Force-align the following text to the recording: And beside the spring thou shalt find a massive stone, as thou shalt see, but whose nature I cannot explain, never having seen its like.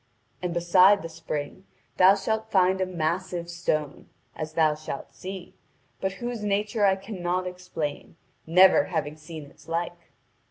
And 0.41 0.51
beside 0.51 1.03
the 1.03 1.09
spring 1.09 1.67
thou 1.97 2.15
shalt 2.15 2.49
find 2.49 2.81
a 2.81 2.87
massive 2.87 3.51
stone, 3.51 4.09
as 4.35 4.53
thou 4.53 4.73
shalt 4.73 5.13
see, 5.13 5.53
but 5.99 6.13
whose 6.13 6.43
nature 6.43 6.85
I 6.85 6.95
cannot 6.95 7.45
explain, 7.45 8.15
never 8.47 8.85
having 8.85 9.15
seen 9.15 9.45
its 9.51 9.67
like. 9.67 10.09